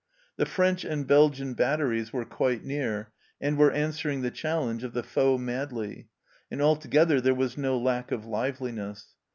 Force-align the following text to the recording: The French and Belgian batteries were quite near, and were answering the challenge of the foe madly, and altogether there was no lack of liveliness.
The 0.37 0.47
French 0.47 0.83
and 0.83 1.05
Belgian 1.05 1.53
batteries 1.53 2.11
were 2.11 2.25
quite 2.25 2.63
near, 2.63 3.11
and 3.39 3.55
were 3.55 3.69
answering 3.71 4.23
the 4.23 4.31
challenge 4.31 4.83
of 4.83 4.93
the 4.93 5.03
foe 5.03 5.37
madly, 5.37 6.07
and 6.49 6.59
altogether 6.59 7.21
there 7.21 7.35
was 7.35 7.55
no 7.55 7.77
lack 7.77 8.11
of 8.11 8.25
liveliness. 8.25 9.09